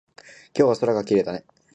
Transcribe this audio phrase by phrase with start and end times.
[0.57, 1.45] 今日は空がきれいだね。